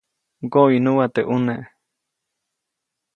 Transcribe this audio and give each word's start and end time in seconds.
ʼMgoʼiʼnuʼa 0.41 1.05
teʼ 1.13 1.27
ʼuneʼ. 1.29 1.61